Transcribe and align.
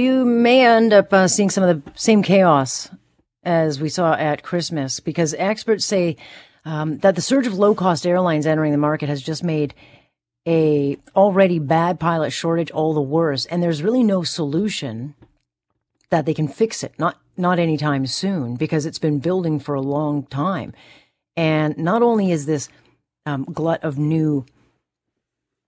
You 0.00 0.24
may 0.24 0.64
end 0.64 0.92
up 0.92 1.12
uh, 1.12 1.26
seeing 1.26 1.50
some 1.50 1.64
of 1.64 1.84
the 1.84 1.92
same 1.98 2.22
chaos 2.22 2.88
as 3.42 3.80
we 3.80 3.88
saw 3.88 4.14
at 4.14 4.44
Christmas 4.44 5.00
because 5.00 5.34
experts 5.34 5.84
say 5.84 6.16
um, 6.64 6.98
that 6.98 7.16
the 7.16 7.20
surge 7.20 7.48
of 7.48 7.54
low 7.54 7.74
cost 7.74 8.06
airlines 8.06 8.46
entering 8.46 8.70
the 8.70 8.78
market 8.78 9.08
has 9.08 9.20
just 9.20 9.42
made 9.42 9.74
a 10.46 10.96
already 11.16 11.58
bad 11.58 11.98
pilot 11.98 12.30
shortage 12.30 12.70
all 12.70 12.94
the 12.94 13.00
worse. 13.00 13.44
And 13.46 13.60
there's 13.60 13.82
really 13.82 14.04
no 14.04 14.22
solution 14.22 15.16
that 16.10 16.26
they 16.26 16.34
can 16.34 16.46
fix 16.46 16.84
it 16.84 16.94
not 16.96 17.18
not 17.36 17.58
anytime 17.58 18.06
soon 18.06 18.54
because 18.54 18.86
it's 18.86 19.00
been 19.00 19.18
building 19.18 19.58
for 19.58 19.74
a 19.74 19.80
long 19.80 20.26
time. 20.26 20.74
And 21.36 21.76
not 21.76 22.02
only 22.02 22.30
is 22.30 22.46
this 22.46 22.68
um, 23.26 23.42
glut 23.52 23.82
of 23.82 23.98
new 23.98 24.46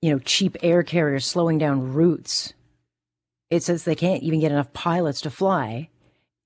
you 0.00 0.12
know 0.12 0.20
cheap 0.20 0.56
air 0.62 0.84
carriers 0.84 1.26
slowing 1.26 1.58
down 1.58 1.92
routes 1.92 2.54
it 3.50 3.62
says 3.62 3.84
they 3.84 3.94
can't 3.94 4.22
even 4.22 4.40
get 4.40 4.52
enough 4.52 4.72
pilots 4.72 5.20
to 5.22 5.30
fly 5.30 5.90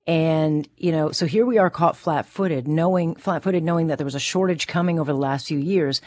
and, 0.06 0.69
you 0.77 0.92
know, 0.92 1.12
so 1.12 1.27
here 1.27 1.46
we 1.46 1.59
are 1.59 1.70
caught 1.70 1.96
flat 1.96 2.27
footed, 2.27 2.69
knowing, 2.69 3.15
flat 3.15 3.42
footed, 3.42 3.62
knowing 3.62 3.87
that 3.87 3.98
there 3.98 4.05
was 4.05 4.15
a 4.15 4.20
shortage 4.20 4.66
coming 4.66 4.98
over 4.98 5.12
the 5.12 5.19
last 5.19 5.48
few 5.48 5.59
years 5.59 6.02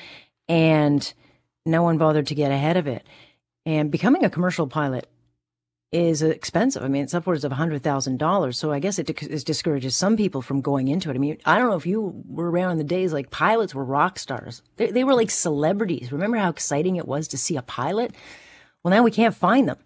and 0.48 1.14
no 1.66 1.82
one 1.82 1.98
bothered 1.98 2.28
to 2.28 2.36
get 2.36 2.52
ahead 2.52 2.78
of 2.78 2.88
it. 2.88 3.06
And 3.66 3.92
becoming 3.92 4.24
a 4.24 4.30
commercial 4.30 4.68
pilot 4.68 5.10
is 5.92 6.22
expensive. 6.22 6.84
I 6.84 6.90
mean, 6.90 7.04
it's 7.04 7.14
upwards 7.14 7.44
of 7.44 7.52
$100,000. 7.52 8.56
So 8.56 8.72
I 8.72 8.80
guess 8.80 9.00
it, 9.00 9.08
discourages 9.46 9.96
some 9.96 10.16
people 10.16 10.42
from 10.42 10.62
going 10.62 10.90
into 10.90 11.10
it. 11.10 11.16
I 11.16 11.18
mean, 11.18 11.38
I 11.44 11.58
don't 11.58 11.70
know 11.70 11.76
if 11.76 11.86
you 11.86 12.24
were 12.28 12.52
around 12.52 12.72
in 12.72 12.78
the 12.78 12.84
days 12.84 13.14
like 13.14 13.32
pilots 13.32 13.74
were 13.74 13.84
rock 13.84 14.20
stars. 14.20 14.62
They, 14.76 14.92
they 14.92 15.04
were 15.04 15.16
like 15.16 15.32
celebrities. 15.32 16.12
Remember 16.12 16.38
how 16.38 16.50
exciting 16.50 16.98
it 16.98 17.08
was 17.08 17.28
to 17.30 17.38
see 17.38 17.58
a 17.58 17.62
pilot? 17.64 18.14
Well, 18.84 18.92
now 18.92 19.04
we 19.04 19.12
can't 19.12 19.36
find 19.36 19.68
them. 19.68 19.80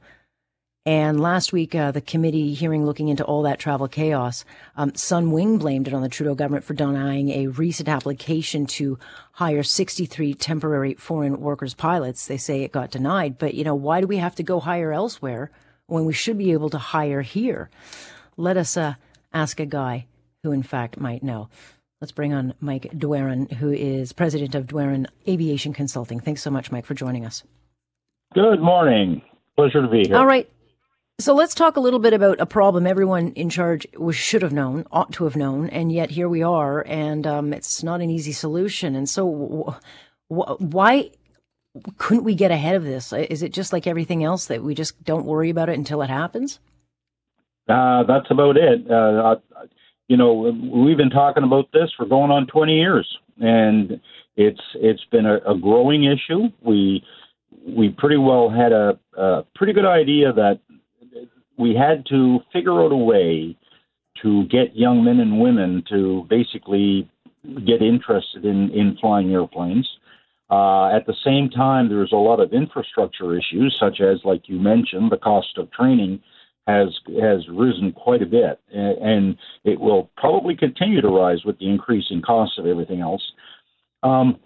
And 0.85 1.21
last 1.21 1.53
week, 1.53 1.75
uh, 1.75 1.91
the 1.91 2.01
committee 2.01 2.55
hearing 2.55 2.87
looking 2.87 3.07
into 3.07 3.23
all 3.23 3.43
that 3.43 3.59
travel 3.59 3.87
chaos, 3.87 4.43
um, 4.75 4.91
Sunwing 4.91 5.59
blamed 5.59 5.87
it 5.87 5.93
on 5.93 6.01
the 6.01 6.09
Trudeau 6.09 6.33
government 6.33 6.65
for 6.65 6.73
denying 6.73 7.29
a 7.29 7.47
recent 7.47 7.87
application 7.87 8.65
to 8.65 8.97
hire 9.33 9.61
63 9.61 10.33
temporary 10.33 10.95
foreign 10.95 11.39
workers 11.39 11.75
pilots. 11.75 12.25
They 12.25 12.37
say 12.37 12.63
it 12.63 12.71
got 12.71 12.89
denied, 12.89 13.37
but 13.37 13.53
you 13.53 13.63
know, 13.63 13.75
why 13.75 14.01
do 14.01 14.07
we 14.07 14.17
have 14.17 14.33
to 14.35 14.43
go 14.43 14.59
hire 14.59 14.91
elsewhere 14.91 15.51
when 15.85 16.05
we 16.05 16.13
should 16.13 16.39
be 16.39 16.51
able 16.51 16.71
to 16.71 16.79
hire 16.79 17.21
here? 17.21 17.69
Let 18.35 18.57
us 18.57 18.75
uh, 18.75 18.95
ask 19.31 19.59
a 19.59 19.67
guy 19.67 20.07
who, 20.41 20.51
in 20.51 20.63
fact, 20.63 20.99
might 20.99 21.21
know. 21.21 21.47
Let's 21.99 22.11
bring 22.11 22.33
on 22.33 22.55
Mike 22.59 22.89
Doiron, 22.95 23.51
who 23.51 23.69
is 23.71 24.13
president 24.13 24.55
of 24.55 24.65
Doiron 24.65 25.05
Aviation 25.27 25.73
Consulting. 25.73 26.19
Thanks 26.19 26.41
so 26.41 26.49
much, 26.49 26.71
Mike, 26.71 26.87
for 26.87 26.95
joining 26.95 27.23
us. 27.23 27.43
Good 28.33 28.61
morning. 28.61 29.21
Pleasure 29.55 29.83
to 29.83 29.87
be 29.87 30.07
here. 30.07 30.17
All 30.17 30.25
right. 30.25 30.49
So 31.19 31.35
let's 31.35 31.53
talk 31.53 31.77
a 31.77 31.79
little 31.79 31.99
bit 31.99 32.13
about 32.13 32.41
a 32.41 32.45
problem 32.47 32.87
everyone 32.87 33.33
in 33.33 33.49
charge 33.49 33.85
should 34.11 34.41
have 34.41 34.53
known, 34.53 34.85
ought 34.91 35.11
to 35.13 35.25
have 35.25 35.35
known, 35.35 35.69
and 35.69 35.91
yet 35.91 36.09
here 36.09 36.27
we 36.27 36.41
are, 36.41 36.83
and 36.87 37.27
um, 37.27 37.53
it's 37.53 37.83
not 37.83 38.01
an 38.01 38.09
easy 38.09 38.31
solution. 38.31 38.95
And 38.95 39.07
so, 39.07 39.77
why 40.29 41.11
couldn't 41.97 42.23
we 42.23 42.33
get 42.33 42.49
ahead 42.49 42.75
of 42.75 42.83
this? 42.83 43.13
Is 43.13 43.43
it 43.43 43.53
just 43.53 43.71
like 43.71 43.85
everything 43.85 44.23
else 44.23 44.45
that 44.47 44.63
we 44.63 44.73
just 44.73 45.03
don't 45.03 45.25
worry 45.25 45.51
about 45.51 45.69
it 45.69 45.77
until 45.77 46.01
it 46.01 46.09
happens? 46.09 46.59
Uh, 47.69 48.03
that's 48.03 48.29
about 48.31 48.57
it. 48.57 48.89
Uh, 48.89 49.35
you 50.07 50.17
know, 50.17 50.33
we've 50.33 50.97
been 50.97 51.09
talking 51.09 51.43
about 51.43 51.71
this 51.71 51.89
for 51.95 52.05
going 52.05 52.31
on 52.31 52.47
20 52.47 52.73
years, 52.73 53.07
and 53.39 54.01
it's 54.35 54.61
it's 54.75 55.05
been 55.11 55.25
a, 55.25 55.37
a 55.49 55.57
growing 55.57 56.03
issue. 56.03 56.49
We 56.61 57.03
we 57.65 57.89
pretty 57.89 58.17
well 58.17 58.49
had 58.49 58.71
a, 58.71 58.99
a 59.15 59.45
pretty 59.55 59.73
good 59.73 59.85
idea 59.85 60.33
that 60.33 60.59
we 61.61 61.75
had 61.75 62.05
to 62.07 62.39
figure 62.51 62.81
out 62.81 62.91
a 62.91 62.97
way 62.97 63.55
to 64.23 64.45
get 64.45 64.75
young 64.75 65.03
men 65.03 65.19
and 65.19 65.39
women 65.39 65.83
to 65.89 66.25
basically 66.29 67.09
get 67.65 67.81
interested 67.81 68.45
in, 68.45 68.69
in 68.71 68.97
flying 68.99 69.31
airplanes. 69.31 69.87
Uh, 70.49 70.87
at 70.87 71.05
the 71.05 71.15
same 71.23 71.49
time, 71.49 71.87
there's 71.87 72.11
a 72.11 72.15
lot 72.15 72.39
of 72.39 72.51
infrastructure 72.51 73.37
issues, 73.37 73.75
such 73.79 74.01
as, 74.01 74.19
like 74.25 74.49
you 74.49 74.59
mentioned, 74.59 75.11
the 75.11 75.17
cost 75.17 75.57
of 75.57 75.71
training 75.71 76.21
has 76.67 76.89
has 77.19 77.47
risen 77.49 77.91
quite 77.91 78.21
a 78.21 78.25
bit, 78.25 78.59
and 78.71 79.37
it 79.63 79.79
will 79.79 80.11
probably 80.17 80.55
continue 80.55 81.01
to 81.01 81.07
rise 81.07 81.43
with 81.43 81.57
the 81.57 81.67
increasing 81.67 82.21
cost 82.21 82.59
of 82.59 82.67
everything 82.67 82.99
else. 82.99 83.23
Um, 84.03 84.39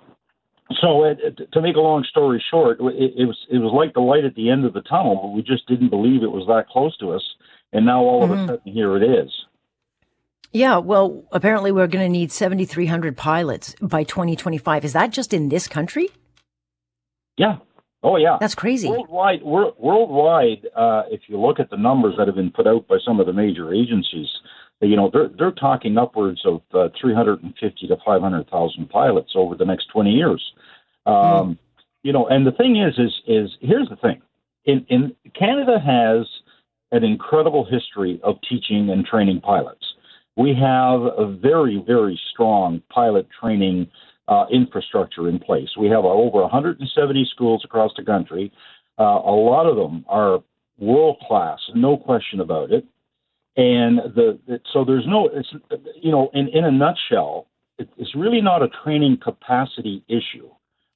so 0.82 1.04
it, 1.04 1.52
to 1.52 1.62
make 1.62 1.76
a 1.76 1.80
long 1.80 2.04
story 2.10 2.44
short, 2.50 2.80
it, 2.80 3.14
it, 3.18 3.26
was 3.26 3.38
it 3.50 3.60
was 3.60 3.72
like 3.74 3.94
the 3.94 4.00
light 4.00 4.26
at 4.26 4.36
the 4.36 4.50
end 4.50 4.66
of 4.66 4.74
the 4.74 4.82
tunnel, 4.82 5.20
but 5.22 5.30
we 5.30 5.42
just 5.42 5.68
didn't 5.68 5.90
believe 5.90 6.24
it 6.24 6.32
was 6.32 6.48
that 6.48 6.68
close 6.70 6.98
to 6.98 7.12
us, 7.12 7.24
and 7.72 7.86
now 7.86 8.02
all 8.02 8.24
mm-hmm. 8.24 8.32
of 8.32 8.38
a 8.38 8.42
mm-hmm. 8.42 8.50
sudden 8.52 8.74
here 8.74 8.98
it 8.98 9.04
is. 9.04 9.32
Yeah, 10.52 10.78
well, 10.78 11.26
apparently 11.34 11.74
we're 11.74 11.88
going 11.88 12.06
to 12.06 12.10
need 12.10 12.32
7,300 12.32 13.18
pilots 13.18 13.76
by 13.82 14.04
2025. 14.04 14.86
Is 14.86 14.94
that 14.94 15.12
just 15.12 15.34
in 15.34 15.50
this 15.50 15.68
country? 15.68 16.08
Yeah. 17.36 17.58
Oh, 18.02 18.16
yeah. 18.16 18.38
That's 18.40 18.56
crazy. 18.56 18.88
Worldwide, 18.88 19.44
worldwide, 19.44 20.68
uh, 20.74 21.04
if 21.12 21.24
you 21.28 21.42
look 21.42 21.60
at 21.60 21.70
the 21.70 21.76
numbers 21.76 22.14
that 22.18 22.28
have 22.28 22.38
been 22.38 22.52
put 22.52 22.68
out 22.68 22.88
by 22.88 23.00
some 23.06 23.20
of 23.20 23.26
the 23.26 23.34
major 23.34 23.74
agencies, 23.74 24.30
you 24.82 24.96
know, 24.96 25.10
they're 25.12 25.30
they're 25.38 25.52
talking 25.52 25.98
upwards 25.98 26.42
of 26.46 26.62
uh, 26.74 26.90
350 27.00 27.88
to 27.88 27.98
500,000 28.06 28.90
pilots 28.90 29.34
over 29.36 29.56
the 29.56 29.66
next 29.66 29.88
20 29.88 30.12
years. 30.12 30.44
Um, 31.06 31.14
mm. 31.16 31.58
You 32.04 32.14
know, 32.14 32.28
and 32.28 32.46
the 32.46 32.52
thing 32.52 32.78
is, 32.78 32.98
is 32.98 33.14
is 33.28 33.52
here's 33.62 33.90
the 33.90 33.96
thing: 33.96 34.22
in 34.66 34.86
in 34.90 35.16
Canada 35.34 35.80
has 35.80 36.28
an 36.92 37.04
incredible 37.04 37.66
history 37.66 38.20
of 38.24 38.36
teaching 38.48 38.90
and 38.90 39.06
training 39.06 39.42
pilots. 39.42 39.86
We 40.36 40.54
have 40.54 41.02
a 41.02 41.26
very 41.28 41.84
very 41.86 42.20
strong 42.32 42.82
pilot 42.90 43.28
training 43.40 43.88
uh, 44.28 44.46
infrastructure 44.52 45.30
in 45.30 45.40
place. 45.40 45.70
We 45.80 45.88
have 45.88 46.06
over 46.06 46.42
170 46.42 47.30
schools 47.32 47.64
across 47.64 47.92
the 47.96 48.04
country. 48.04 48.52
Uh, 48.98 49.04
a 49.04 49.36
lot 49.36 49.66
of 49.66 49.76
them 49.76 50.06
are 50.08 50.44
world 50.78 51.18
class, 51.28 51.60
no 51.74 51.98
question 51.98 52.40
about 52.40 52.72
it. 52.72 52.86
And 53.58 54.00
the, 54.00 54.60
so 54.74 54.84
there's 54.84 55.08
no, 55.08 55.30
it's 55.32 55.50
you 56.02 56.12
know, 56.12 56.30
in 56.34 56.50
in 56.50 56.66
a 56.66 56.72
nutshell, 56.72 57.48
it, 57.78 57.90
it's 57.98 58.14
really 58.16 58.42
not 58.42 58.62
a 58.62 58.68
training 58.84 59.18
capacity 59.24 60.04
issue. 60.10 60.50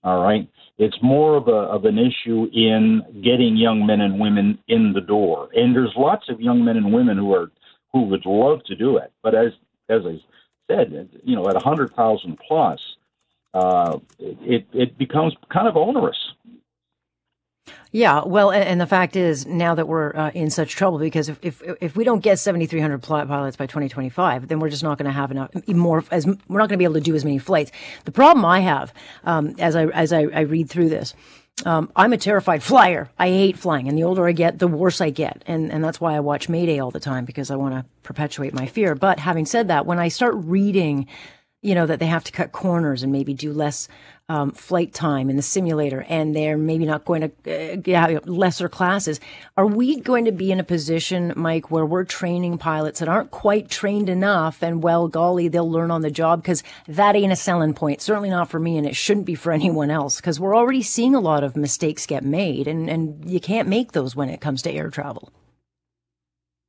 All 0.04 0.22
right, 0.22 0.48
it's 0.78 0.98
more 1.02 1.36
of 1.36 1.48
a 1.48 1.52
of 1.52 1.86
an 1.86 1.98
issue 1.98 2.48
in 2.54 3.02
getting 3.24 3.58
young 3.58 3.86
men 3.86 4.02
and 4.02 4.20
women 4.20 4.60
in 4.68 4.94
the 4.94 5.02
door. 5.02 5.50
And 5.54 5.76
there's 5.76 5.94
lots 5.98 6.30
of 6.30 6.40
young 6.42 6.64
men 6.64 6.78
and 6.78 6.94
women 6.94 7.18
who 7.18 7.34
are 7.34 7.52
who 7.94 8.04
would 8.04 8.26
love 8.26 8.64
to 8.66 8.76
do 8.76 8.98
it, 8.98 9.12
but 9.24 9.36
as 9.36 9.52
as 9.90 10.02
I 10.06 10.20
said, 10.70 11.10
you 11.24 11.36
know, 11.36 11.50
at 11.50 11.56
a 11.56 11.60
hundred 11.60 11.94
thousand 11.96 12.40
plus, 12.46 12.80
uh, 13.54 14.00
it 14.20 14.66
it 14.74 14.98
becomes 14.98 15.34
kind 15.52 15.68
of 15.68 15.76
onerous. 15.76 16.18
Yeah, 17.92 18.22
well, 18.24 18.52
and 18.52 18.80
the 18.80 18.86
fact 18.86 19.16
is 19.16 19.48
now 19.48 19.74
that 19.74 19.88
we're 19.88 20.16
uh, 20.16 20.30
in 20.36 20.52
such 20.52 20.76
trouble 20.76 21.00
because 21.00 21.28
if, 21.28 21.40
if 21.42 21.64
if 21.82 21.96
we 21.96 22.04
don't 22.04 22.20
get 22.20 22.38
7,300 22.38 23.00
pilots 23.02 23.58
by 23.58 23.66
2025, 23.66 24.48
then 24.48 24.60
we're 24.60 24.70
just 24.70 24.84
not 24.84 25.00
going 25.00 25.08
to 25.08 25.12
have 25.12 25.32
enough 25.32 25.50
more 25.68 26.04
as 26.12 26.28
we're 26.28 26.60
not 26.60 26.70
going 26.70 26.70
to 26.70 26.78
be 26.78 26.84
able 26.84 26.94
to 26.96 27.02
do 27.02 27.16
as 27.16 27.26
many 27.26 27.40
flights. 27.40 27.72
The 28.06 28.12
problem 28.12 28.46
I 28.46 28.60
have 28.60 28.94
um, 29.24 29.56
as 29.58 29.76
I 29.76 29.88
as 29.88 30.14
I, 30.14 30.22
I 30.26 30.42
read 30.42 30.70
through 30.70 30.90
this. 30.90 31.16
Um, 31.66 31.92
I'm 31.94 32.14
a 32.14 32.18
terrified 32.18 32.64
flyer. 32.64 33.10
I 33.18 33.28
hate 33.28 33.58
flying, 33.58 33.90
and 33.90 33.98
the 33.98 34.04
older 34.04 34.26
I 34.26 34.32
get, 34.32 34.60
the 34.60 34.68
worse 34.68 35.02
I 35.02 35.10
get, 35.10 35.44
and 35.48 35.72
and 35.72 35.84
that's 35.84 36.00
why 36.00 36.16
I 36.16 36.20
watch 36.20 36.48
Mayday 36.48 36.80
all 36.80 36.92
the 36.92 37.00
time 37.00 37.26
because 37.26 37.50
I 37.50 37.56
want 37.56 37.74
to 37.74 37.86
perpetuate 38.04 38.54
my 38.54 38.68
fear. 38.68 38.94
But 38.94 39.20
having 39.20 39.48
said 39.48 39.68
that, 39.70 39.88
when 39.88 39.98
I 39.98 40.10
start 40.10 40.36
reading 40.38 41.08
you 41.62 41.76
know, 41.76 41.86
that 41.86 42.00
they 42.00 42.06
have 42.06 42.24
to 42.24 42.32
cut 42.32 42.52
corners 42.52 43.04
and 43.04 43.12
maybe 43.12 43.34
do 43.34 43.52
less 43.52 43.88
um, 44.30 44.52
flight 44.52 44.94
time 44.94 45.30
in 45.30 45.36
the 45.36 45.42
simulator 45.42 46.06
and 46.08 46.36
they're 46.36 46.58
maybe 46.58 46.86
not 46.86 47.04
going 47.04 47.32
to 47.44 47.92
uh, 47.92 48.00
have 48.00 48.28
lesser 48.28 48.70
classes. 48.70 49.20
Are 49.58 49.66
we 49.66 50.00
going 50.00 50.26
to 50.26 50.32
be 50.32 50.52
in 50.52 50.60
a 50.60 50.64
position, 50.64 51.34
Mike, 51.36 51.72
where 51.72 51.86
we're 51.86 52.06
training 52.06 52.60
pilots 52.60 53.00
that 53.00 53.10
aren't 53.10 53.32
quite 53.32 53.70
trained 53.70 54.08
enough 54.08 54.62
and, 54.62 54.84
well, 54.84 55.08
golly, 55.08 55.48
they'll 55.48 55.70
learn 55.70 55.90
on 55.90 56.02
the 56.02 56.12
job? 56.12 56.44
Because 56.44 56.64
that 56.88 57.16
ain't 57.16 57.34
a 57.34 57.36
selling 57.36 57.74
point. 57.74 58.02
Certainly 58.02 58.30
not 58.30 58.50
for 58.50 58.60
me 58.60 58.78
and 58.78 58.86
it 58.88 58.96
shouldn't 58.96 59.26
be 59.26 59.36
for 59.36 59.52
anyone 59.60 59.90
else 59.90 60.18
because 60.18 60.40
we're 60.40 60.56
already 60.56 60.84
seeing 60.84 61.16
a 61.16 61.20
lot 61.20 61.44
of 61.44 61.58
mistakes 61.58 62.06
get 62.06 62.24
made 62.24 62.68
and, 62.68 62.90
and 62.90 63.30
you 63.30 63.40
can't 63.40 63.68
make 63.68 63.92
those 63.92 64.16
when 64.16 64.30
it 64.30 64.40
comes 64.40 64.62
to 64.62 64.72
air 64.72 64.90
travel. 64.90 65.32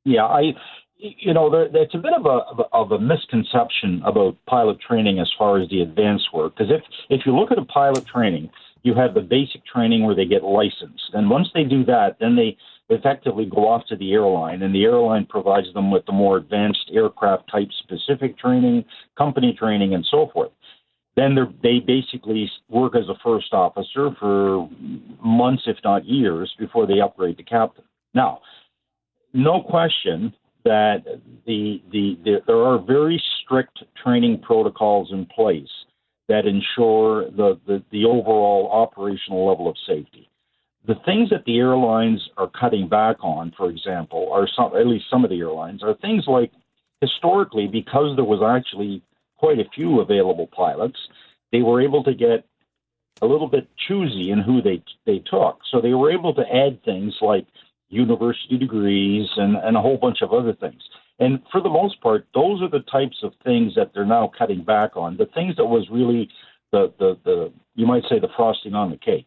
Yeah, 0.04 0.24
I 0.24 0.54
you 1.00 1.34
know, 1.34 1.50
there, 1.50 1.68
it's 1.74 1.94
a 1.94 1.98
bit 1.98 2.12
of 2.12 2.26
a 2.26 2.66
of 2.72 2.92
a 2.92 2.98
misconception 2.98 4.02
about 4.04 4.36
pilot 4.46 4.78
training 4.80 5.18
as 5.18 5.30
far 5.38 5.60
as 5.60 5.68
the 5.68 5.80
advanced 5.80 6.28
work. 6.32 6.54
Because 6.56 6.72
if 6.72 6.82
if 7.08 7.26
you 7.26 7.36
look 7.36 7.50
at 7.50 7.58
a 7.58 7.64
pilot 7.64 8.06
training, 8.06 8.50
you 8.82 8.94
have 8.94 9.14
the 9.14 9.20
basic 9.20 9.64
training 9.66 10.04
where 10.04 10.14
they 10.14 10.26
get 10.26 10.42
licensed, 10.42 11.10
and 11.12 11.30
once 11.30 11.48
they 11.54 11.64
do 11.64 11.84
that, 11.84 12.16
then 12.20 12.36
they 12.36 12.56
effectively 12.88 13.46
go 13.46 13.68
off 13.68 13.86
to 13.86 13.96
the 13.96 14.12
airline, 14.12 14.62
and 14.62 14.74
the 14.74 14.84
airline 14.84 15.24
provides 15.26 15.72
them 15.74 15.90
with 15.90 16.04
the 16.06 16.12
more 16.12 16.36
advanced 16.38 16.90
aircraft 16.92 17.50
type 17.50 17.68
specific 17.78 18.36
training, 18.36 18.84
company 19.16 19.54
training, 19.56 19.94
and 19.94 20.04
so 20.10 20.28
forth. 20.32 20.50
Then 21.16 21.36
they 21.62 21.80
basically 21.80 22.50
work 22.68 22.96
as 22.96 23.08
a 23.08 23.18
first 23.22 23.52
officer 23.52 24.10
for 24.18 24.68
months, 25.22 25.64
if 25.66 25.76
not 25.84 26.04
years, 26.04 26.52
before 26.58 26.86
they 26.86 27.00
upgrade 27.00 27.36
to 27.38 27.44
captain. 27.44 27.84
Now, 28.14 28.40
no 29.32 29.62
question 29.62 30.34
that 30.64 31.04
the, 31.46 31.82
the, 31.90 32.18
the 32.24 32.42
there 32.46 32.64
are 32.64 32.78
very 32.78 33.22
strict 33.42 33.82
training 34.02 34.40
protocols 34.40 35.10
in 35.12 35.26
place 35.26 35.68
that 36.28 36.46
ensure 36.46 37.30
the, 37.30 37.58
the, 37.66 37.82
the 37.90 38.04
overall 38.04 38.70
operational 38.72 39.48
level 39.48 39.68
of 39.68 39.76
safety. 39.86 40.28
The 40.86 40.94
things 41.04 41.30
that 41.30 41.44
the 41.44 41.58
airlines 41.58 42.20
are 42.36 42.48
cutting 42.48 42.88
back 42.88 43.16
on, 43.20 43.52
for 43.56 43.68
example, 43.68 44.30
are 44.32 44.48
some 44.56 44.74
at 44.76 44.86
least 44.86 45.06
some 45.10 45.24
of 45.24 45.30
the 45.30 45.40
airlines 45.40 45.82
are 45.82 45.94
things 45.94 46.24
like 46.26 46.52
historically 47.00 47.66
because 47.66 48.16
there 48.16 48.24
was 48.24 48.42
actually 48.42 49.02
quite 49.36 49.58
a 49.58 49.68
few 49.74 50.00
available 50.00 50.46
pilots, 50.46 50.98
they 51.50 51.62
were 51.62 51.80
able 51.80 52.04
to 52.04 52.14
get 52.14 52.44
a 53.22 53.26
little 53.26 53.48
bit 53.48 53.68
choosy 53.88 54.30
in 54.30 54.38
who 54.38 54.62
they 54.62 54.82
they 55.06 55.18
took. 55.18 55.60
So 55.70 55.80
they 55.80 55.94
were 55.94 56.12
able 56.12 56.34
to 56.34 56.42
add 56.42 56.82
things 56.84 57.14
like 57.20 57.46
university 57.90 58.56
degrees 58.56 59.28
and, 59.36 59.56
and 59.56 59.76
a 59.76 59.80
whole 59.80 59.98
bunch 59.98 60.22
of 60.22 60.32
other 60.32 60.54
things. 60.54 60.82
And 61.18 61.42
for 61.52 61.60
the 61.60 61.68
most 61.68 62.00
part, 62.00 62.26
those 62.34 62.62
are 62.62 62.70
the 62.70 62.84
types 62.90 63.18
of 63.22 63.32
things 63.44 63.74
that 63.74 63.90
they're 63.92 64.06
now 64.06 64.30
cutting 64.36 64.64
back 64.64 64.96
on. 64.96 65.18
The 65.18 65.26
things 65.26 65.56
that 65.56 65.66
was 65.66 65.86
really 65.90 66.30
the 66.72 66.92
the, 66.98 67.18
the 67.24 67.52
you 67.74 67.86
might 67.86 68.04
say 68.08 68.18
the 68.18 68.28
frosting 68.36 68.74
on 68.74 68.90
the 68.90 68.96
cake. 68.96 69.26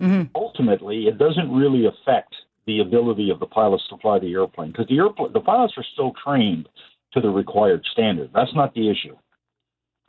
Mm-hmm. 0.00 0.28
Ultimately, 0.34 1.08
it 1.08 1.18
doesn't 1.18 1.52
really 1.52 1.84
affect 1.86 2.34
the 2.66 2.80
ability 2.80 3.30
of 3.30 3.38
the 3.38 3.46
pilots 3.46 3.86
to 3.90 3.98
fly 3.98 4.18
the 4.18 4.32
airplane 4.32 4.70
because 4.72 4.86
the 4.88 4.96
airplane 4.96 5.32
the 5.32 5.40
pilots 5.40 5.74
are 5.76 5.84
still 5.92 6.12
trained 6.24 6.68
to 7.12 7.20
the 7.20 7.28
required 7.28 7.84
standard. 7.92 8.30
That's 8.34 8.54
not 8.54 8.72
the 8.74 8.88
issue. 8.88 9.16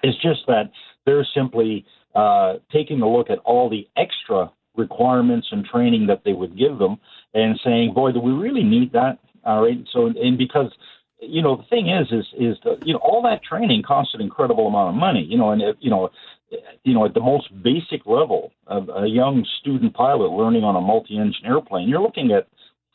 It's 0.04 0.20
just 0.22 0.42
that 0.48 0.72
they're 1.06 1.28
simply 1.36 1.86
uh, 2.16 2.56
taking 2.72 3.02
a 3.02 3.10
look 3.10 3.30
at 3.30 3.40
all 3.40 3.70
the 3.70 3.88
extra 3.98 4.52
requirements 4.76 5.48
and 5.52 5.66
training 5.66 6.08
that 6.08 6.24
they 6.24 6.34
would 6.34 6.58
give 6.58 6.78
them 6.78 6.98
and 7.34 7.60
saying, 7.64 7.94
boy, 7.94 8.12
do 8.12 8.20
we 8.20 8.32
really 8.32 8.64
need 8.64 8.94
that? 8.94 9.20
All 9.44 9.62
right. 9.62 9.86
So, 9.92 10.08
and 10.08 10.38
because 10.38 10.72
you 11.22 11.42
know, 11.42 11.56
the 11.56 11.64
thing 11.64 11.90
is, 11.90 12.08
is, 12.12 12.26
is 12.38 12.58
the, 12.64 12.78
you 12.84 12.94
know, 12.94 13.00
all 13.00 13.22
that 13.22 13.44
training 13.44 13.84
costs 13.84 14.16
an 14.16 14.22
incredible 14.22 14.68
amount 14.68 14.90
of 14.90 14.96
money, 15.00 15.24
you 15.24 15.38
know, 15.38 15.52
and, 15.52 15.62
if, 15.62 15.76
you 15.80 15.90
know, 15.90 16.10
you 16.84 16.94
know, 16.94 17.06
at 17.06 17.14
the 17.14 17.22
most 17.22 17.48
basic 17.64 18.06
level 18.06 18.52
of 18.68 18.90
a 18.90 19.08
young 19.08 19.46
student 19.60 19.94
pilot 19.94 20.32
learning 20.32 20.64
on 20.64 20.76
a 20.76 20.82
multi-engine 20.82 21.46
airplane, 21.46 21.88
you're 21.88 22.02
looking 22.02 22.32
at 22.32 22.48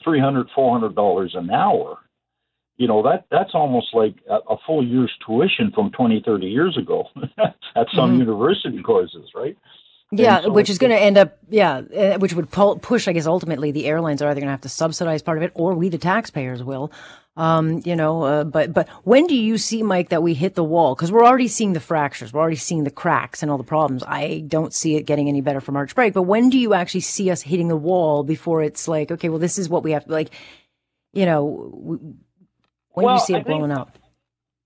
three 0.05 0.20
hundred, 0.20 0.49
four 0.55 0.78
hundred 0.78 0.94
dollars 0.94 1.34
an 1.34 1.50
hour. 1.50 1.99
You 2.76 2.87
know, 2.87 3.02
that 3.05 3.25
that's 3.31 3.55
almost 3.55 3.94
like 3.94 4.17
a, 4.28 4.34
a 4.52 4.56
full 4.67 4.84
year's 4.87 5.12
tuition 5.25 5.73
from 5.75 5.90
20, 5.93 6.23
30 6.26 6.46
years 6.46 6.76
ago 6.76 7.08
at 7.38 7.87
some 7.94 8.11
mm-hmm. 8.11 8.20
university 8.20 8.82
courses, 8.82 9.31
right? 9.34 9.56
Yeah, 10.12 10.47
which 10.47 10.70
is 10.70 10.79
going 10.79 10.93
to 10.93 10.99
end 10.99 11.19
up, 11.19 11.37
yeah, 11.49 11.79
uh, 11.79 12.19
which 12.19 12.32
would 12.32 12.50
push, 12.50 13.08
I 13.08 13.12
guess, 13.12 13.26
ultimately 13.26 13.73
the 13.73 13.87
airlines 13.87 14.23
are 14.23 14.29
either 14.29 14.41
going 14.41 14.47
to 14.47 14.53
have 14.53 14.61
to 14.61 14.69
subsidize 14.69 15.20
part 15.20 15.37
of 15.37 15.43
it 15.43 15.50
or 15.55 15.75
we, 15.75 15.88
the 15.88 15.99
taxpayers, 15.99 16.62
will. 16.62 16.93
Um, 17.37 17.82
you 17.85 17.97
know, 17.97 18.23
uh, 18.23 18.44
but, 18.44 18.73
but 18.73 18.88
when 19.05 19.26
do 19.26 19.35
you 19.35 19.58
see, 19.58 19.82
Mike, 19.82 20.08
that 20.11 20.23
we 20.23 20.32
hit 20.32 20.55
the 20.55 20.64
wall? 20.64 20.94
Cause 20.94 21.12
we're 21.12 21.25
already 21.25 21.49
seeing 21.49 21.73
the 21.73 21.81
fractures. 21.81 22.32
We're 22.32 22.41
already 22.41 22.56
seeing 22.56 22.85
the 22.85 22.91
cracks 22.91 23.43
and 23.43 23.50
all 23.50 23.58
the 23.58 23.64
problems. 23.64 24.05
I 24.06 24.44
don't 24.47 24.73
see 24.73 24.94
it 24.94 25.03
getting 25.03 25.29
any 25.29 25.43
better 25.43 25.61
for 25.61 25.73
March 25.73 25.94
break, 25.94 26.14
but 26.14 26.23
when 26.23 26.50
do 26.50 26.59
you 26.59 26.73
actually 26.73 27.00
see 27.00 27.31
us 27.31 27.43
hitting 27.43 27.69
the 27.69 27.76
wall 27.76 28.23
before 28.23 28.62
it's 28.62 28.88
like, 28.88 29.11
okay, 29.11 29.29
well, 29.29 29.41
this 29.41 29.59
is 29.59 29.69
what 29.69 29.82
we 29.82 29.91
have 29.91 30.05
to, 30.06 30.12
like, 30.12 30.31
you 31.12 31.26
know, 31.26 31.44
when 32.93 33.05
well, 33.05 33.17
do 33.17 33.20
you 33.20 33.26
see 33.26 33.35
it 33.35 33.44
blowing 33.44 33.73
up? 33.73 33.99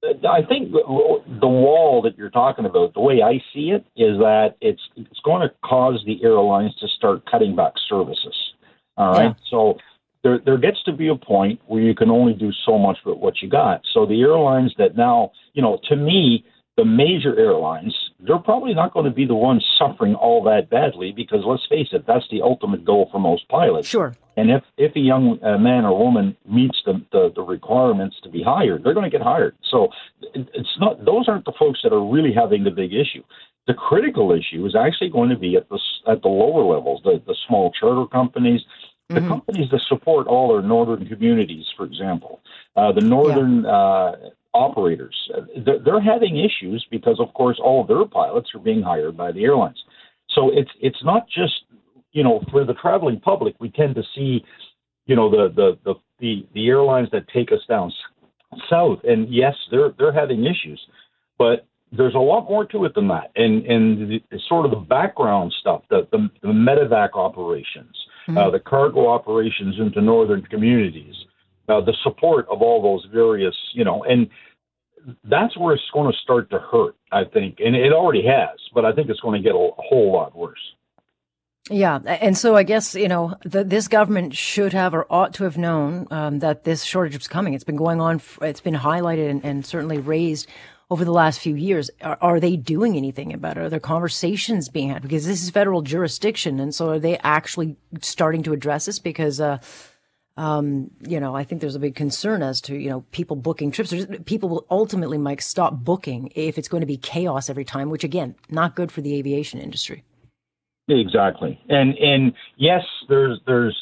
I 0.03 0.43
think 0.49 0.73
the 0.73 1.49
wall 1.49 2.01
that 2.03 2.17
you're 2.17 2.31
talking 2.31 2.65
about, 2.65 2.95
the 2.95 3.01
way 3.01 3.23
I 3.23 3.43
see 3.53 3.71
it, 3.71 3.85
is 3.97 4.19
that 4.19 4.57
it's 4.61 4.81
it's 4.97 5.21
going 5.25 5.47
to 5.47 5.55
cause 5.63 6.03
the 6.07 6.23
airlines 6.25 6.75
to 6.77 6.89
start 6.89 7.31
cutting 7.31 7.55
back 7.55 7.75
services. 7.89 8.35
All 8.97 9.13
right, 9.13 9.25
yeah. 9.25 9.35
so 9.51 9.79
there 10.23 10.39
there 10.39 10.57
gets 10.57 10.83
to 10.85 10.93
be 10.93 11.09
a 11.09 11.17
point 11.17 11.61
where 11.67 11.83
you 11.83 11.95
can 11.95 12.11
only 12.11 12.33
do 12.33 12.51
so 12.65 12.79
much 12.79 12.99
with 13.05 13.19
what 13.19 13.43
you 13.43 13.49
got. 13.49 13.83
So 13.93 14.07
the 14.07 14.23
airlines 14.23 14.75
that 14.79 14.97
now, 14.97 15.33
you 15.53 15.61
know, 15.61 15.79
to 15.89 15.97
me, 15.97 16.47
the 16.77 16.85
major 16.85 17.39
airlines, 17.39 17.95
they're 18.21 18.39
probably 18.39 18.73
not 18.73 18.95
going 18.95 19.05
to 19.05 19.11
be 19.11 19.27
the 19.27 19.35
ones 19.35 19.67
suffering 19.79 20.15
all 20.15 20.43
that 20.45 20.71
badly 20.71 21.13
because 21.13 21.41
let's 21.45 21.67
face 21.69 21.89
it, 21.93 22.07
that's 22.07 22.25
the 22.31 22.41
ultimate 22.41 22.87
goal 22.87 23.09
for 23.13 23.19
most 23.19 23.47
pilots. 23.49 23.87
Sure. 23.87 24.15
And 24.41 24.51
if 24.51 24.63
if 24.79 24.93
a 24.97 25.01
young 25.13 25.25
uh, 25.45 25.59
man 25.59 25.85
or 25.85 25.93
woman 26.07 26.27
meets 26.49 26.79
the, 26.87 26.95
the, 27.13 27.31
the 27.37 27.43
requirements 27.43 28.17
to 28.23 28.31
be 28.31 28.43
hired, 28.43 28.83
they're 28.83 28.95
going 28.95 29.11
to 29.11 29.17
get 29.19 29.27
hired. 29.35 29.55
So 29.71 29.89
it's 30.35 30.77
not 30.79 31.05
those 31.05 31.29
aren't 31.29 31.45
the 31.45 31.59
folks 31.59 31.81
that 31.83 31.93
are 31.93 32.07
really 32.15 32.33
having 32.33 32.65
the 32.65 32.71
big 32.71 32.93
issue. 32.95 33.23
The 33.67 33.75
critical 33.75 34.33
issue 34.33 34.65
is 34.65 34.75
actually 34.75 35.11
going 35.11 35.29
to 35.29 35.37
be 35.37 35.57
at 35.57 35.69
the 35.69 35.79
at 36.13 36.23
the 36.23 36.29
lower 36.29 36.65
levels, 36.75 37.03
the 37.05 37.23
the 37.27 37.37
small 37.47 37.71
charter 37.79 38.07
companies, 38.07 38.63
the 39.11 39.17
mm-hmm. 39.17 39.29
companies 39.29 39.69
that 39.73 39.83
support 39.93 40.27
all 40.27 40.55
our 40.55 40.63
northern 40.63 41.07
communities, 41.07 41.67
for 41.77 41.85
example, 41.85 42.41
uh, 42.77 42.93
the 42.93 43.03
northern 43.03 43.65
yeah. 43.65 43.71
uh, 43.71 44.17
operators, 44.55 45.17
uh, 45.37 45.43
they're 45.85 46.01
having 46.15 46.39
issues 46.39 46.87
because, 46.91 47.19
of 47.21 47.35
course, 47.35 47.59
all 47.63 47.83
of 47.83 47.89
their 47.89 48.07
pilots 48.07 48.49
are 48.55 48.65
being 48.71 48.83
hired 48.83 49.17
by 49.17 49.33
the 49.33 49.45
airlines. 49.45 49.81
So 50.35 50.51
it's 50.61 50.71
it's 50.81 51.03
not 51.05 51.29
just 51.29 51.57
you 52.13 52.23
know 52.23 52.43
for 52.51 52.65
the 52.65 52.75
traveling 52.75 53.21
public, 53.21 53.55
we 53.61 53.71
tend 53.71 53.95
to 53.95 54.03
see 54.15 54.45
you 55.07 55.17
know 55.17 55.31
the 55.31 55.53
the 55.55 55.79
the 55.85 55.95
the, 56.21 56.47
the 56.55 56.69
airlines 56.69 57.09
that 57.13 57.27
take 57.29 57.51
us 57.53 57.61
down 57.69 57.93
south, 58.69 59.01
and 59.05 59.33
yes, 59.33 59.55
they're 59.71 59.93
they're 59.99 60.13
having 60.13 60.45
issues, 60.45 60.81
but 61.39 61.67
there's 61.93 62.15
a 62.15 62.19
lot 62.19 62.49
more 62.49 62.65
to 62.67 62.85
it 62.85 62.95
than 62.95 63.09
that, 63.09 63.31
and 63.37 63.65
and 63.67 64.23
the, 64.31 64.41
sort 64.49 64.65
of 64.65 64.71
the 64.71 64.77
background 64.77 65.53
stuff, 65.61 65.83
the 65.91 66.07
the, 66.13 66.29
the 66.43 66.49
medevac 66.49 67.11
operations, 67.15 67.97
mm-hmm. 68.29 68.39
uh, 68.39 68.51
the 68.51 68.61
cargo 68.61 69.09
operations 69.09 69.77
into 69.79 70.01
northern 70.01 70.43
communities, 70.43 71.15
uh, 71.69 71.81
the 71.81 71.95
support 72.03 72.47
of 72.49 72.63
all 72.63 72.83
those 72.83 73.07
various, 73.13 73.55
you 73.73 73.85
know, 73.85 74.05
and 74.05 74.29
that's 75.25 75.57
where 75.57 75.75
it's 75.75 75.91
going 75.93 76.11
to 76.11 76.19
start 76.19 76.51
to 76.51 76.59
hurt, 76.59 76.95
I 77.11 77.25
think, 77.25 77.59
and 77.61 77.75
it 77.75 77.93
already 77.93 78.25
has, 78.27 78.59
but 78.75 78.85
I 78.85 78.93
think 78.93 79.09
it's 79.09 79.21
going 79.21 79.41
to 79.41 79.47
get 79.47 79.55
a, 79.55 79.59
a 79.59 79.83
whole 79.83 80.13
lot 80.13 80.37
worse. 80.37 80.61
Yeah, 81.73 82.01
and 82.05 82.37
so 82.37 82.57
I 82.57 82.65
guess 82.65 82.97
you 82.97 83.07
know 83.07 83.37
the, 83.45 83.63
this 83.63 83.87
government 83.87 84.35
should 84.35 84.73
have 84.73 84.93
or 84.93 85.07
ought 85.09 85.35
to 85.35 85.45
have 85.45 85.57
known 85.57 86.09
um, 86.11 86.41
that 86.41 86.65
this 86.65 86.83
shortage 86.83 87.17
was 87.17 87.29
coming. 87.29 87.55
It's 87.55 87.63
been 87.63 87.77
going 87.77 88.01
on. 88.01 88.21
It's 88.43 88.61
been 88.61 88.75
highlighted 88.75 89.31
and, 89.31 89.45
and 89.45 89.65
certainly 89.65 89.99
raised 89.99 90.49
over 90.91 91.05
the 91.05 91.13
last 91.13 91.39
few 91.39 91.55
years. 91.55 91.89
Are, 92.03 92.19
are, 92.21 92.41
they 92.41 92.57
doing 92.57 92.97
anything 92.97 93.33
about 93.33 93.57
it? 93.57 93.61
Are 93.61 93.69
there 93.69 93.79
conversations 93.79 94.69
being 94.69 94.89
had? 94.89 95.03
Because 95.03 95.27
this 95.27 95.45
is 95.45 95.51
federal 95.51 95.83
jurisdiction, 95.83 96.59
and 96.59 96.75
so 96.75 96.91
are 96.91 96.99
they 96.99 97.19
actually 97.19 97.77
starting 98.01 98.43
to 98.43 98.53
address 98.53 98.87
this? 98.87 98.99
Because 98.99 99.41
uh, 99.41 99.59
um, 100.37 100.91
you 101.07 101.21
know, 101.21 101.37
I 101.37 101.45
think 101.45 101.61
there's 101.61 101.77
a 101.77 101.81
big 101.81 101.95
concern 101.95 102.43
as 102.43 102.61
to, 102.63 102.75
you 102.77 102.89
know, 102.89 103.03
people 103.13 103.37
booking 103.37 103.71
trips. 103.71 103.91
There's, 103.91 104.07
people 104.25 104.49
will 104.49 104.67
ultimately, 104.71 105.19
Mike, 105.19 105.43
stop 105.43 105.85
booking 105.85 106.33
if 106.35 106.59
it's 106.59 106.69
going 106.69 106.81
to 106.81 106.87
be 106.87 106.97
chaos 106.97 107.49
every 107.49 107.65
time, 107.65 107.91
which 107.91 108.03
again, 108.03 108.35
not 108.49 108.75
good 108.75 108.91
for 108.91 109.03
the 109.03 109.15
aviation 109.15 109.61
industry. 109.61 110.03
Exactly. 110.99 111.61
And, 111.69 111.97
and 111.99 112.33
yes, 112.57 112.83
there's, 113.09 113.39
there's, 113.47 113.77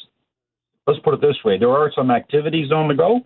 let's 0.85 0.99
put 0.99 1.13
it 1.13 1.21
this 1.21 1.37
way. 1.43 1.57
There 1.57 1.71
are 1.71 1.91
some 1.95 2.11
activities 2.11 2.71
on 2.71 2.87
the 2.87 2.93
go, 2.93 3.21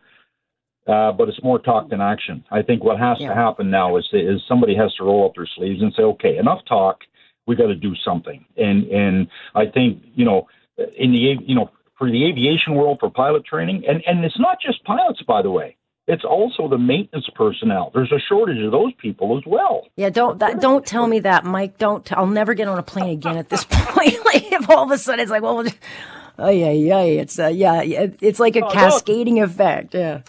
uh, 0.88 1.12
but 1.12 1.30
it's 1.30 1.44
more 1.44 1.60
talk 1.60 1.90
than 1.90 2.02
action. 2.02 2.44
I 2.52 2.62
think 2.62 2.84
what 2.84 3.00
has 3.00 3.18
yeah. 3.20 3.30
to 3.30 3.36
happen 3.36 3.70
now 3.70 3.98
is, 3.98 4.08
is 4.14 4.42
somebody 4.48 4.76
has 4.76 4.94
to 4.96 5.04
roll 5.04 5.26
up 5.26 5.36
their 5.36 5.48
sleeves 5.56 5.82
and 5.82 5.94
say, 5.96 6.04
okay, 6.04 6.38
enough 6.38 6.60
talk. 6.68 7.00
We 7.46 7.56
got 7.56 7.68
to 7.68 7.76
do 7.76 7.94
something. 8.06 8.46
And, 8.56 8.86
and 8.88 9.28
I 9.54 9.66
think, 9.66 10.02
you 10.16 10.26
know, 10.26 10.48
in 10.78 11.12
the, 11.12 11.36
you 11.46 11.56
know, 11.56 11.70
for 11.98 12.10
the 12.10 12.26
aviation 12.26 12.76
world 12.76 12.98
for 13.00 13.10
pilot 13.10 13.46
training. 13.46 13.84
And, 13.88 14.02
and 14.08 14.24
it's 14.24 14.40
not 14.40 14.58
just 14.66 14.84
pilots, 14.86 15.22
by 15.28 15.42
the 15.42 15.52
way. 15.52 15.76
It's 16.06 16.26
also 16.26 16.68
the 16.68 16.78
maintenance 16.78 17.30
personnel. 17.34 17.92
There's 17.94 18.12
a 18.12 18.20
shortage 18.28 18.62
of 18.64 18.72
those 18.72 18.92
people 19.02 19.38
as 19.38 19.44
well. 19.46 19.88
Yeah, 19.96 20.10
don't 20.10 20.38
that, 20.40 20.60
don't 20.60 20.86
tell 20.86 21.08
me 21.08 21.20
that, 21.22 21.46
Mike. 21.46 21.78
Don't. 21.78 22.12
I'll 22.12 22.28
never 22.28 22.54
get 22.54 22.68
on 22.68 22.78
a 22.78 22.84
plane 22.84 23.12
again 23.12 23.38
at 23.38 23.50
this 23.50 23.64
point. 23.70 24.14
like 24.26 24.52
if 24.52 24.70
all 24.70 24.84
of 24.84 24.92
a 24.92 24.98
sudden 24.98 25.22
it's 25.22 25.32
like, 25.32 25.44
well, 25.44 25.64
oh 26.40 26.50
yeah, 26.50 26.72
yeah, 26.72 27.00
it's 27.00 27.40
uh, 27.40 27.48
yeah, 27.48 27.82
it's 27.84 28.40
like 28.40 28.58
a 28.58 28.62
cascading 28.64 29.36
no. 29.36 29.44
effect. 29.44 29.94
Yeah. 29.94 30.22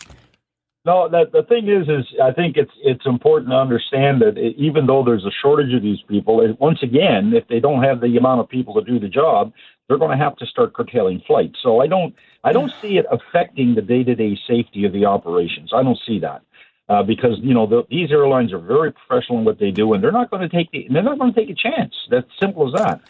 No, 0.86 1.08
that 1.08 1.32
the 1.32 1.42
thing 1.42 1.68
is, 1.68 1.88
is 1.88 2.04
I 2.22 2.30
think 2.30 2.56
it's 2.56 2.70
it's 2.82 3.06
important 3.06 3.50
to 3.50 3.56
understand 3.56 4.20
that 4.20 4.36
it, 4.36 4.54
even 4.58 4.86
though 4.86 5.02
there's 5.02 5.24
a 5.24 5.32
shortage 5.42 5.74
of 5.74 5.82
these 5.82 6.02
people, 6.08 6.40
it, 6.42 6.60
once 6.60 6.78
again, 6.82 7.32
if 7.34 7.48
they 7.48 7.58
don't 7.58 7.82
have 7.82 8.00
the 8.00 8.16
amount 8.18 8.42
of 8.42 8.48
people 8.48 8.74
to 8.74 8.82
do 8.82 9.00
the 9.00 9.08
job, 9.08 9.52
they're 9.88 9.98
going 9.98 10.16
to 10.16 10.22
have 10.22 10.36
to 10.36 10.46
start 10.46 10.74
curtailing 10.74 11.22
flights. 11.26 11.58
So 11.62 11.80
I 11.80 11.86
don't 11.86 12.14
I 12.44 12.52
don't 12.52 12.72
see 12.80 12.98
it 12.98 13.06
affecting 13.10 13.74
the 13.74 13.82
day 13.82 14.04
to 14.04 14.14
day 14.14 14.38
safety 14.46 14.84
of 14.84 14.92
the 14.92 15.06
operations. 15.06 15.72
I 15.74 15.82
don't 15.82 15.98
see 16.06 16.20
that. 16.20 16.42
Uh, 16.86 17.02
because 17.02 17.38
you 17.40 17.54
know 17.54 17.66
the, 17.66 17.82
these 17.88 18.12
airlines 18.12 18.52
are 18.52 18.58
very 18.58 18.92
professional 18.92 19.38
in 19.38 19.44
what 19.46 19.58
they 19.58 19.70
do, 19.70 19.94
and 19.94 20.04
they're 20.04 20.12
not 20.12 20.30
going 20.30 20.42
to 20.46 20.54
take 20.54 20.70
the, 20.70 20.86
they're 20.92 21.02
not 21.02 21.18
going 21.18 21.32
to 21.32 21.40
take 21.40 21.48
a 21.48 21.54
chance. 21.54 21.94
That's 22.10 22.26
simple 22.38 22.68
as 22.68 22.74
that. 22.74 23.00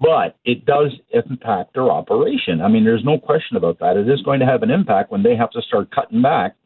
But 0.00 0.36
it 0.44 0.64
does 0.64 0.92
impact 1.10 1.74
their 1.74 1.90
operation. 1.90 2.60
I 2.60 2.66
mean, 2.66 2.84
there's 2.84 3.04
no 3.04 3.18
question 3.18 3.56
about 3.56 3.78
that. 3.78 3.96
It 3.96 4.08
is 4.08 4.20
going 4.22 4.40
to 4.40 4.46
have 4.46 4.64
an 4.64 4.70
impact 4.70 5.12
when 5.12 5.22
they 5.22 5.36
have 5.36 5.50
to 5.52 5.62
start 5.62 5.92
cutting 5.92 6.22
back, 6.22 6.56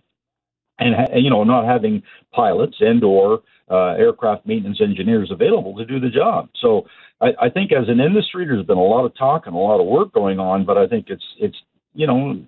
and 0.78 0.94
you 1.22 1.28
know, 1.28 1.44
not 1.44 1.66
having 1.66 2.02
pilots 2.32 2.76
and 2.80 3.04
or 3.04 3.42
uh, 3.70 3.94
aircraft 3.98 4.46
maintenance 4.46 4.80
engineers 4.80 5.30
available 5.30 5.76
to 5.76 5.84
do 5.84 6.00
the 6.00 6.08
job. 6.08 6.48
So 6.62 6.86
I, 7.20 7.32
I 7.42 7.50
think 7.50 7.72
as 7.72 7.88
an 7.88 8.00
industry, 8.00 8.46
there's 8.46 8.64
been 8.64 8.78
a 8.78 8.82
lot 8.82 9.04
of 9.04 9.14
talk 9.18 9.46
and 9.46 9.54
a 9.54 9.58
lot 9.58 9.80
of 9.80 9.86
work 9.86 10.14
going 10.14 10.38
on, 10.38 10.64
but 10.64 10.78
I 10.78 10.86
think 10.86 11.06
it's 11.10 11.24
it's 11.38 11.56
you 11.94 12.06
know 12.06 12.44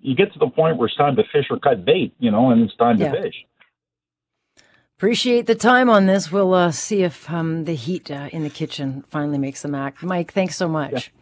you 0.00 0.14
get 0.16 0.32
to 0.32 0.38
the 0.38 0.48
point 0.48 0.76
where 0.76 0.88
it's 0.88 0.96
time 0.96 1.16
to 1.16 1.22
fish 1.32 1.46
or 1.50 1.58
cut 1.58 1.84
bait, 1.84 2.14
you 2.18 2.30
know, 2.30 2.50
and 2.50 2.62
it's 2.62 2.76
time 2.76 2.98
Yeah. 3.00 3.12
to 3.12 3.22
fish. 3.22 3.34
Appreciate 4.98 5.46
the 5.46 5.54
time 5.54 5.90
on 5.90 6.06
this. 6.06 6.30
We'll 6.30 6.54
uh, 6.54 6.70
see 6.70 7.02
if 7.02 7.28
um, 7.30 7.64
the 7.64 7.74
heat 7.74 8.10
uh, 8.10 8.28
in 8.32 8.44
the 8.44 8.50
kitchen 8.50 9.04
finally 9.08 9.38
makes 9.38 9.62
the 9.62 9.68
mac. 9.68 10.00
Mike, 10.02 10.32
thanks 10.32 10.56
so 10.56 10.68
much. 10.68 11.12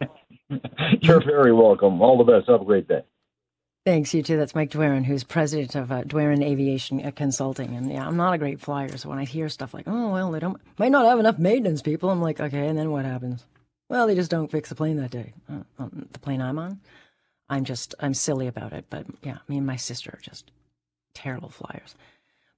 You're 1.00 1.22
very 1.24 1.52
welcome. 1.52 2.02
All 2.02 2.18
the 2.18 2.24
best. 2.24 2.48
Have 2.48 2.60
a 2.60 2.64
great 2.64 2.88
day. 2.88 3.02
Thanks, 3.86 4.12
you 4.12 4.22
too. 4.22 4.36
That's 4.36 4.54
Mike 4.54 4.70
Doiron, 4.70 5.04
who's 5.06 5.24
president 5.24 5.74
of 5.74 5.90
uh, 5.90 6.02
Aviation 6.12 7.04
uh, 7.04 7.10
Consulting. 7.12 7.74
And 7.74 7.90
yeah, 7.90 8.06
I'm 8.06 8.16
not 8.18 8.34
a 8.34 8.38
great 8.38 8.60
flyer, 8.60 8.94
so 8.98 9.08
when 9.08 9.18
I 9.18 9.24
hear 9.24 9.48
stuff 9.48 9.72
like, 9.72 9.84
"Oh 9.86 10.10
well, 10.12 10.30
they 10.30 10.38
don't 10.40 10.60
might 10.78 10.92
not 10.92 11.06
have 11.06 11.18
enough 11.18 11.38
maintenance 11.38 11.80
people," 11.80 12.10
I'm 12.10 12.20
like, 12.20 12.38
okay, 12.40 12.66
and 12.68 12.78
then 12.78 12.90
what 12.90 13.06
happens? 13.06 13.46
Well, 13.88 14.06
they 14.06 14.14
just 14.14 14.30
don't 14.30 14.50
fix 14.50 14.68
the 14.68 14.74
plane 14.74 14.98
that 14.98 15.10
day. 15.10 15.32
Uh, 15.50 15.62
um, 15.78 16.06
the 16.12 16.18
plane 16.18 16.42
I'm 16.42 16.58
on, 16.58 16.80
I'm 17.50 17.64
just 17.64 17.94
I'm 18.00 18.14
silly 18.14 18.46
about 18.46 18.72
it. 18.72 18.86
But 18.88 19.06
yeah, 19.22 19.38
me 19.48 19.58
and 19.58 19.66
my 19.66 19.76
sister 19.76 20.10
are 20.14 20.22
just 20.22 20.50
terrible 21.12 21.50
flyers. 21.50 21.94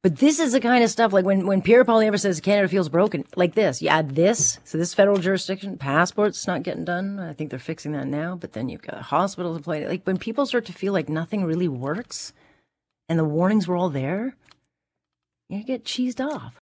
But 0.03 0.17
this 0.17 0.41
is 0.41 0.51
the 0.53 0.61
kind 0.61 0.83
of 0.83 0.91
stuff 0.91 1.13
like 1.13 1.25
when 1.25 1.47
when 1.47 1.63
Pierre 1.63 1.85
Poilievre 1.85 2.21
says 2.21 2.41
Canada 2.41 2.69
feels 2.69 2.89
broken, 2.89 3.25
like 3.35 3.55
this. 3.55 3.81
You 3.81 3.89
add 3.89 4.15
this, 4.15 4.59
so 4.65 4.77
this 4.77 4.95
federal 4.95 5.17
jurisdiction, 5.17 5.79
passports 5.79 6.47
not 6.47 6.65
getting 6.65 6.85
done. 6.85 7.19
I 7.19 7.33
think 7.33 7.51
they're 7.51 7.59
fixing 7.59 7.93
that 7.93 8.09
now. 8.09 8.37
But 8.37 8.53
then 8.53 8.69
you've 8.69 8.83
got 8.83 9.01
hospitals 9.01 9.57
to 9.57 9.63
play. 9.63 9.87
Like 9.89 10.05
when 10.05 10.19
people 10.19 10.45
start 10.45 10.67
to 10.67 10.73
feel 10.73 10.93
like 10.93 11.09
nothing 11.09 11.45
really 11.45 11.69
works, 11.69 12.33
and 13.09 13.19
the 13.19 13.25
warnings 13.25 13.67
were 13.67 13.77
all 13.77 13.91
there, 13.91 14.37
you 15.49 15.63
get 15.65 15.85
cheesed 15.85 16.21
off. 16.21 16.61